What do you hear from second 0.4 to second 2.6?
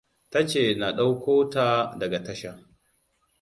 ce na ɗauko ta daga tasha.